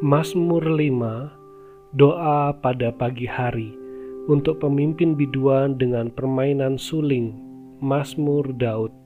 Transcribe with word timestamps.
Mazmur 0.00 0.64
5 0.64 1.92
Doa 1.92 2.56
pada 2.56 2.88
pagi 2.88 3.28
hari 3.28 3.68
untuk 4.32 4.64
pemimpin 4.64 5.12
biduan 5.12 5.76
dengan 5.76 6.08
permainan 6.08 6.80
suling 6.80 7.36
Mazmur 7.84 8.48
Daud. 8.56 8.96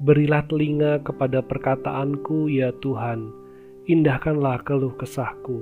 Berilah 0.00 0.40
telinga 0.48 1.04
kepada 1.04 1.44
perkataanku 1.44 2.48
ya 2.48 2.72
Tuhan. 2.80 3.28
Indahkanlah 3.92 4.64
keluh 4.64 4.96
kesahku. 4.96 5.60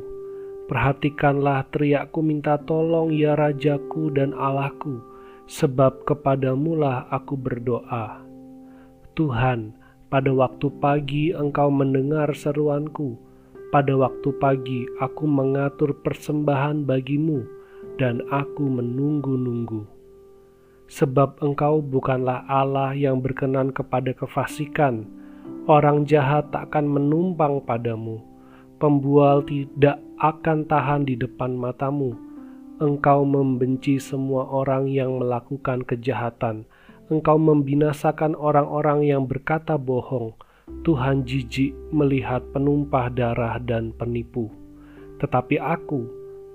Perhatikanlah 0.71 1.67
teriakku 1.75 2.23
minta 2.23 2.55
tolong 2.63 3.11
ya 3.11 3.35
Rajaku 3.35 4.15
dan 4.15 4.39
Allahku 4.39 5.03
sebab 5.51 6.07
kepadamulah 6.07 7.11
aku 7.11 7.35
berdoa. 7.35 8.23
Tuhan 9.19 9.75
pada 10.15 10.31
waktu 10.31 10.71
pagi 10.79 11.35
engkau 11.35 11.75
mendengar 11.75 12.31
seruanku 12.31 13.34
pada 13.75 13.91
waktu 13.99 14.31
pagi 14.39 14.87
aku 15.03 15.27
mengatur 15.27 15.99
persembahan 16.07 16.87
bagimu 16.87 17.43
dan 17.99 18.23
aku 18.31 18.71
menunggu-nunggu. 18.71 19.83
Sebab 20.87 21.43
engkau 21.43 21.83
bukanlah 21.83 22.47
Allah 22.47 22.95
yang 22.95 23.19
berkenan 23.19 23.75
kepada 23.75 24.15
kefasikan. 24.15 25.11
Orang 25.67 26.07
jahat 26.07 26.55
tak 26.55 26.71
akan 26.71 26.87
menumpang 26.87 27.67
padamu. 27.67 28.23
Pembual 28.79 29.43
tidak 29.43 29.99
akan 30.23 30.71
tahan 30.71 31.03
di 31.03 31.19
depan 31.19 31.59
matamu. 31.59 32.15
Engkau 32.79 33.27
membenci 33.27 33.99
semua 33.99 34.47
orang 34.55 34.87
yang 34.87 35.19
melakukan 35.19 35.83
kejahatan. 35.83 36.63
Engkau 37.11 37.43
membinasakan 37.43 38.39
orang-orang 38.39 39.03
yang 39.03 39.27
berkata 39.27 39.75
bohong 39.75 40.39
Tuhan 40.85 41.25
jijik 41.25 41.73
melihat 41.97 42.45
penumpah 42.53 43.09
darah 43.09 43.57
dan 43.57 43.89
penipu. 43.97 44.53
Tetapi 45.17 45.57
aku, 45.57 46.05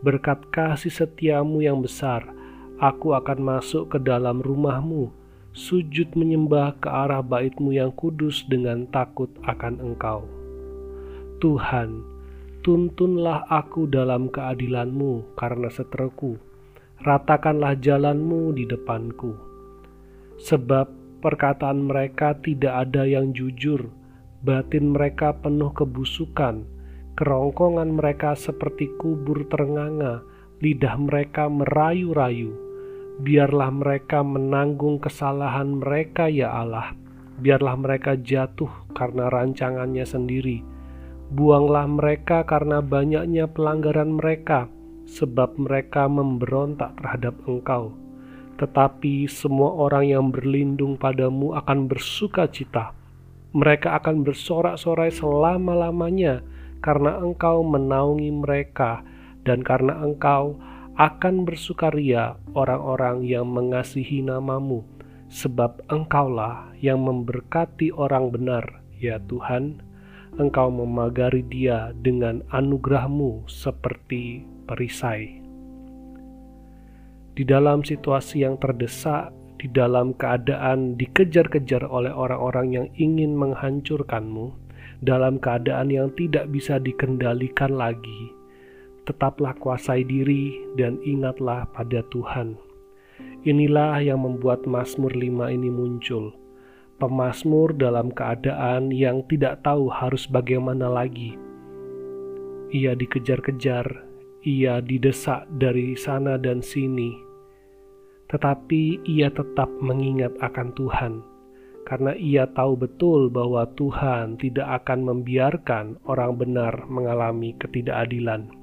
berkat 0.06 0.46
kasih 0.54 0.94
setiamu 0.94 1.66
yang 1.66 1.82
besar, 1.82 2.30
aku 2.78 3.18
akan 3.18 3.42
masuk 3.42 3.90
ke 3.90 3.98
dalam 3.98 4.38
rumahmu, 4.46 5.10
sujud 5.50 6.14
menyembah 6.14 6.78
ke 6.78 6.86
arah 6.86 7.26
baitmu 7.26 7.74
yang 7.74 7.90
kudus 7.98 8.46
dengan 8.46 8.86
takut 8.94 9.34
akan 9.50 9.82
engkau. 9.82 10.30
Tuhan, 11.42 12.06
tuntunlah 12.62 13.50
aku 13.50 13.90
dalam 13.90 14.30
keadilanmu 14.30 15.34
karena 15.42 15.74
seterku, 15.74 16.38
ratakanlah 17.02 17.74
jalanmu 17.82 18.54
di 18.54 18.70
depanku. 18.70 19.34
Sebab 20.38 20.86
perkataan 21.26 21.82
mereka 21.82 22.38
tidak 22.40 22.88
ada 22.88 23.10
yang 23.10 23.34
jujur, 23.34 23.90
batin 24.40 24.96
mereka 24.96 25.36
penuh 25.36 25.72
kebusukan, 25.76 26.64
kerongkongan 27.20 28.00
mereka 28.00 28.32
seperti 28.40 28.88
kubur 28.96 29.44
ternganga, 29.52 30.24
lidah 30.64 30.96
mereka 30.96 31.52
merayu-rayu. 31.52 32.56
Biarlah 33.20 33.68
mereka 33.76 34.24
menanggung 34.24 35.04
kesalahan 35.04 35.84
mereka, 35.84 36.32
ya 36.32 36.56
Allah. 36.56 36.96
Biarlah 37.44 37.76
mereka 37.76 38.16
jatuh 38.16 38.72
karena 38.96 39.28
rancangannya 39.28 40.08
sendiri. 40.08 40.64
Buanglah 41.36 41.84
mereka 41.84 42.48
karena 42.48 42.80
banyaknya 42.80 43.52
pelanggaran 43.52 44.16
mereka, 44.16 44.72
sebab 45.04 45.60
mereka 45.60 46.08
memberontak 46.08 46.96
terhadap 46.96 47.36
Engkau. 47.44 47.92
Tetapi 48.56 49.28
semua 49.28 49.76
orang 49.76 50.08
yang 50.08 50.26
berlindung 50.32 50.96
padamu 50.96 51.60
akan 51.60 51.92
bersuka 51.92 52.48
cita 52.48 52.99
mereka 53.50 53.98
akan 53.98 54.22
bersorak-sorai 54.22 55.10
selama-lamanya 55.10 56.46
karena 56.86 57.18
engkau 57.18 57.66
menaungi 57.66 58.30
mereka 58.30 59.02
dan 59.42 59.66
karena 59.66 59.98
engkau 60.06 60.62
akan 61.00 61.48
bersukaria 61.48 62.36
orang-orang 62.54 63.24
yang 63.24 63.48
mengasihi 63.48 64.20
namamu 64.20 64.84
sebab 65.32 65.80
engkaulah 65.88 66.74
yang 66.82 67.02
memberkati 67.06 67.94
orang 67.96 68.34
benar 68.34 68.84
ya 68.98 69.22
Tuhan. 69.30 69.86
Engkau 70.38 70.70
memagari 70.70 71.42
dia 71.42 71.90
dengan 71.98 72.46
anugerahmu 72.54 73.50
seperti 73.50 74.46
perisai. 74.70 75.42
Di 77.34 77.44
dalam 77.48 77.82
situasi 77.82 78.46
yang 78.46 78.56
terdesak 78.62 79.34
di 79.60 79.68
dalam 79.76 80.16
keadaan 80.16 80.96
dikejar-kejar 80.96 81.84
oleh 81.84 82.10
orang-orang 82.16 82.68
yang 82.72 82.88
ingin 82.96 83.36
menghancurkanmu, 83.36 84.56
dalam 85.04 85.40
keadaan 85.40 85.92
yang 85.92 86.08
tidak 86.16 86.48
bisa 86.48 86.80
dikendalikan 86.80 87.76
lagi, 87.76 88.32
tetaplah 89.04 89.52
kuasai 89.60 90.08
diri 90.08 90.56
dan 90.80 90.96
ingatlah 91.04 91.68
pada 91.76 92.00
Tuhan. 92.08 92.56
Inilah 93.44 94.00
yang 94.00 94.24
membuat 94.24 94.64
Mazmur 94.64 95.12
5 95.12 95.52
ini 95.52 95.72
muncul. 95.72 96.36
Pemazmur 97.00 97.72
dalam 97.80 98.12
keadaan 98.12 98.92
yang 98.92 99.24
tidak 99.32 99.64
tahu 99.64 99.88
harus 99.88 100.28
bagaimana 100.28 100.92
lagi. 100.92 101.40
Ia 102.76 102.92
dikejar-kejar, 103.00 103.88
ia 104.44 104.84
didesak 104.84 105.48
dari 105.56 105.96
sana 105.96 106.36
dan 106.36 106.60
sini, 106.60 107.29
tetapi 108.30 109.02
ia 109.10 109.34
tetap 109.34 109.68
mengingat 109.82 110.38
akan 110.40 110.70
Tuhan 110.78 111.14
karena 111.90 112.14
ia 112.14 112.46
tahu 112.46 112.78
betul 112.78 113.34
bahwa 113.34 113.66
Tuhan 113.74 114.38
tidak 114.38 114.86
akan 114.86 115.10
membiarkan 115.10 115.98
orang 116.06 116.38
benar 116.38 116.86
mengalami 116.86 117.58
ketidakadilan. 117.58 118.54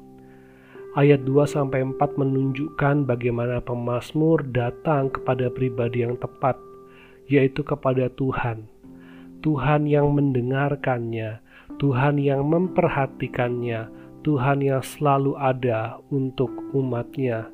Ayat 0.94 1.26
2 1.26 1.44
sampai 1.44 1.82
4 1.82 1.99
menunjukkan 1.99 3.03
bagaimana 3.03 3.59
pemazmur 3.60 4.47
datang 4.55 5.10
kepada 5.10 5.50
pribadi 5.50 6.06
yang 6.06 6.15
tepat, 6.22 6.55
yaitu 7.26 7.66
kepada 7.66 8.06
Tuhan. 8.15 8.71
Tuhan 9.43 9.91
yang 9.91 10.15
mendengarkannya, 10.15 11.43
Tuhan 11.82 12.22
yang 12.22 12.47
memperhatikannya, 12.47 13.91
Tuhan 14.22 14.62
yang 14.62 14.81
selalu 14.81 15.34
ada 15.37 15.99
untuk 16.15 16.49
umatnya 16.72 17.50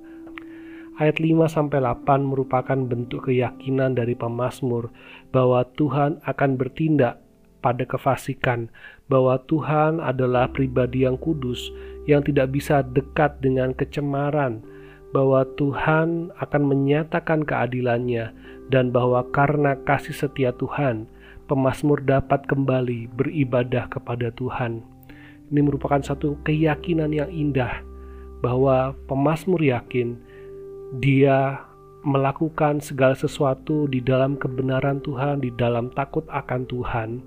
Ayat 1.01 1.25
5 1.25 1.49
sampai 1.49 1.81
8 1.81 2.21
merupakan 2.21 2.77
bentuk 2.77 3.33
keyakinan 3.33 3.97
dari 3.97 4.13
pemazmur 4.13 4.93
bahwa 5.33 5.65
Tuhan 5.81 6.21
akan 6.29 6.61
bertindak 6.61 7.17
pada 7.65 7.89
kefasikan, 7.89 8.69
bahwa 9.09 9.41
Tuhan 9.49 10.05
adalah 10.05 10.53
pribadi 10.53 11.09
yang 11.09 11.17
kudus 11.17 11.73
yang 12.05 12.21
tidak 12.21 12.53
bisa 12.53 12.85
dekat 12.85 13.41
dengan 13.41 13.73
kecemaran, 13.73 14.61
bahwa 15.17 15.49
Tuhan 15.57 16.29
akan 16.37 16.63
menyatakan 16.69 17.41
keadilannya 17.41 18.29
dan 18.69 18.93
bahwa 18.93 19.25
karena 19.33 19.81
kasih 19.89 20.13
setia 20.13 20.53
Tuhan, 20.61 21.09
pemazmur 21.49 22.05
dapat 22.05 22.45
kembali 22.45 23.09
beribadah 23.17 23.89
kepada 23.89 24.29
Tuhan. 24.37 24.85
Ini 25.49 25.61
merupakan 25.65 26.05
satu 26.05 26.37
keyakinan 26.45 27.17
yang 27.17 27.33
indah 27.33 27.81
bahwa 28.45 28.93
pemazmur 29.09 29.61
yakin 29.63 30.32
dia 31.01 31.65
melakukan 32.03 32.83
segala 32.83 33.15
sesuatu 33.15 33.87
di 33.87 34.03
dalam 34.03 34.35
kebenaran 34.35 34.99
Tuhan, 35.01 35.41
di 35.41 35.55
dalam 35.55 35.89
takut 35.95 36.27
akan 36.29 36.67
Tuhan, 36.67 37.23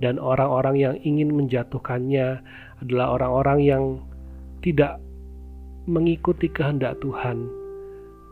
dan 0.00 0.16
orang-orang 0.18 0.76
yang 0.80 0.96
ingin 1.04 1.30
menjatuhkannya 1.36 2.40
adalah 2.82 3.14
orang-orang 3.20 3.58
yang 3.62 3.84
tidak 4.64 4.98
mengikuti 5.84 6.48
kehendak 6.48 6.96
Tuhan, 7.04 7.46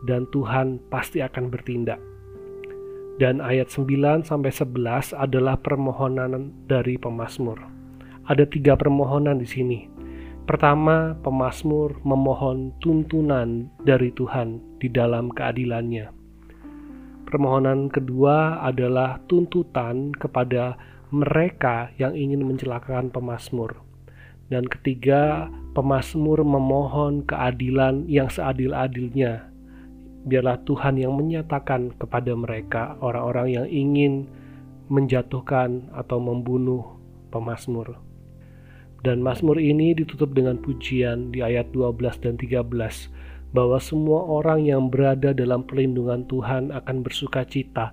dan 0.09 0.25
Tuhan 0.33 0.81
pasti 0.89 1.21
akan 1.21 1.53
bertindak. 1.53 2.01
Dan 3.21 3.45
ayat 3.45 3.69
9 3.69 4.25
sampai 4.25 4.49
11 4.49 5.13
adalah 5.13 5.61
permohonan 5.61 6.49
dari 6.65 6.97
pemazmur. 6.97 7.61
Ada 8.25 8.49
tiga 8.49 8.73
permohonan 8.73 9.37
di 9.37 9.45
sini. 9.45 9.92
Pertama, 10.43 11.15
pemazmur 11.23 12.03
memohon 12.03 12.75
tuntunan 12.83 13.71
dari 13.79 14.11
Tuhan 14.11 14.59
di 14.75 14.91
dalam 14.91 15.31
keadilannya. 15.31 16.11
Permohonan 17.23 17.87
kedua 17.87 18.59
adalah 18.59 19.23
tuntutan 19.31 20.11
kepada 20.11 20.75
mereka 21.15 21.95
yang 21.95 22.11
ingin 22.11 22.43
mencelakakan 22.43 23.07
pemazmur. 23.07 23.79
Dan 24.51 24.67
ketiga, 24.67 25.47
pemazmur 25.71 26.43
memohon 26.43 27.23
keadilan 27.23 28.03
yang 28.11 28.27
seadil-adilnya. 28.27 29.47
Biarlah 30.27 30.59
Tuhan 30.67 30.99
yang 30.99 31.15
menyatakan 31.15 31.95
kepada 31.95 32.35
mereka 32.35 32.99
orang-orang 32.99 33.47
yang 33.63 33.67
ingin 33.71 34.27
menjatuhkan 34.91 35.87
atau 35.95 36.19
membunuh 36.19 36.99
pemazmur. 37.31 37.95
Dan 39.03 39.19
Mazmur 39.19 39.59
ini 39.59 39.91
ditutup 39.91 40.31
dengan 40.31 40.55
pujian 40.63 41.35
di 41.35 41.43
ayat 41.43 41.75
12 41.75 42.23
dan 42.23 42.39
13 42.39 42.63
bahwa 43.51 43.77
semua 43.77 44.23
orang 44.23 44.63
yang 44.63 44.87
berada 44.87 45.35
dalam 45.35 45.67
perlindungan 45.67 46.23
Tuhan 46.31 46.71
akan 46.71 46.97
bersuka 47.03 47.43
cita 47.43 47.91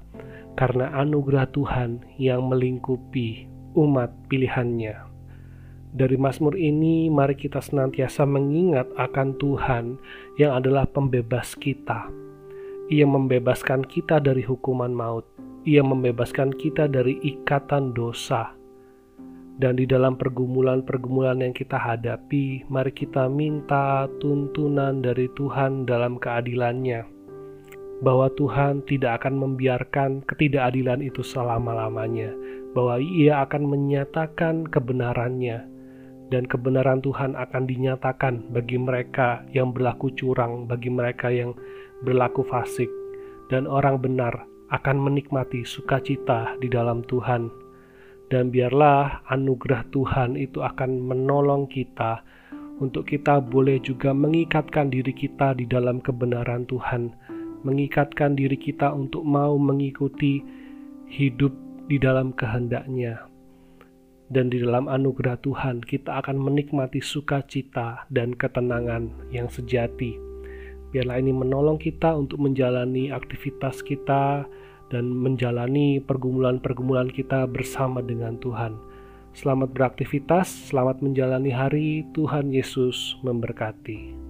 karena 0.55 0.95
anugerah 1.03 1.51
Tuhan 1.51 2.07
yang 2.17 2.47
melingkupi 2.47 3.51
umat 3.75 4.15
pilihannya. 4.31 5.11
Dari 5.91 6.15
Mazmur 6.15 6.55
ini, 6.55 7.11
mari 7.11 7.35
kita 7.35 7.59
senantiasa 7.59 8.23
mengingat 8.23 8.87
akan 8.95 9.35
Tuhan 9.43 9.99
yang 10.39 10.63
adalah 10.63 10.87
pembebas 10.87 11.59
kita. 11.59 12.07
Ia 12.87 13.07
membebaskan 13.07 13.83
kita 13.83 14.23
dari 14.23 14.47
hukuman 14.47 14.95
maut. 14.95 15.27
Ia 15.67 15.83
membebaskan 15.83 16.55
kita 16.55 16.87
dari 16.87 17.19
ikatan 17.27 17.91
dosa. 17.91 18.60
Dan 19.61 19.77
di 19.77 19.85
dalam 19.85 20.17
pergumulan-pergumulan 20.17 21.45
yang 21.45 21.53
kita 21.53 21.77
hadapi, 21.77 22.65
mari 22.73 22.97
kita 22.97 23.29
minta 23.29 24.09
tuntunan 24.17 25.05
dari 25.05 25.29
Tuhan 25.37 25.85
dalam 25.85 26.17
keadilannya. 26.17 27.05
Bahwa 28.01 28.33
Tuhan 28.41 28.81
tidak 28.89 29.21
akan 29.21 29.37
membiarkan 29.37 30.25
ketidakadilan 30.25 31.05
itu 31.05 31.21
selama-lamanya. 31.21 32.33
Bahwa 32.73 33.05
ia 33.05 33.45
akan 33.45 33.69
menyatakan 33.69 34.65
kebenarannya. 34.65 35.69
Dan 36.33 36.49
kebenaran 36.49 37.05
Tuhan 37.05 37.37
akan 37.37 37.69
dinyatakan 37.69 38.49
bagi 38.57 38.81
mereka 38.81 39.45
yang 39.53 39.77
berlaku 39.77 40.09
curang, 40.17 40.73
bagi 40.73 40.89
mereka 40.89 41.29
yang 41.29 41.53
berlaku 42.01 42.49
fasik. 42.49 42.89
Dan 43.53 43.69
orang 43.69 44.01
benar 44.01 44.49
akan 44.73 44.97
menikmati 45.05 45.69
sukacita 45.69 46.57
di 46.65 46.73
dalam 46.73 47.05
Tuhan 47.05 47.60
dan 48.31 48.55
biarlah 48.55 49.27
anugerah 49.27 49.91
Tuhan 49.91 50.39
itu 50.39 50.63
akan 50.63 51.03
menolong 51.03 51.67
kita 51.67 52.23
untuk 52.81 53.13
kita 53.13 53.45
boleh 53.45 53.77
juga 53.85 54.17
mengikatkan 54.17 54.89
diri 54.89 55.13
kita 55.13 55.53
di 55.53 55.69
dalam 55.69 56.01
kebenaran 56.01 56.65
Tuhan, 56.65 57.13
mengikatkan 57.61 58.33
diri 58.39 58.57
kita 58.57 58.89
untuk 58.97 59.21
mau 59.21 59.61
mengikuti 59.61 60.41
hidup 61.13 61.53
di 61.93 62.01
dalam 62.01 62.33
kehendaknya. 62.33 63.29
Dan 64.31 64.49
di 64.49 64.63
dalam 64.63 64.87
anugerah 64.89 65.43
Tuhan 65.45 65.85
kita 65.85 66.25
akan 66.25 66.39
menikmati 66.41 67.03
sukacita 67.03 68.09
dan 68.09 68.33
ketenangan 68.33 69.11
yang 69.29 69.51
sejati. 69.51 70.17
Biarlah 70.95 71.19
ini 71.19 71.35
menolong 71.35 71.77
kita 71.77 72.15
untuk 72.17 72.39
menjalani 72.41 73.11
aktivitas 73.11 73.83
kita, 73.85 74.47
dan 74.91 75.09
menjalani 75.09 76.03
pergumulan-pergumulan 76.03 77.09
kita 77.09 77.47
bersama 77.47 78.03
dengan 78.03 78.37
Tuhan. 78.43 78.75
Selamat 79.31 79.71
beraktivitas, 79.71 80.51
selamat 80.75 81.01
menjalani 81.07 81.55
hari. 81.55 82.03
Tuhan 82.13 82.51
Yesus 82.51 83.15
memberkati. 83.23 84.30